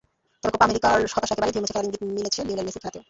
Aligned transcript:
তবে 0.41 0.51
কোপা 0.53 0.65
আমেরিকার 0.67 1.09
হতাশা 1.15 1.33
একেবারেই 1.35 1.53
ধুয়েমুছে 1.53 1.71
ফেলার 1.73 1.85
ইঙ্গিত 1.87 2.01
মিলছে 2.17 2.39
লিওনেল 2.47 2.65
মেসির 2.67 2.81
খেলাতেও। 2.83 2.99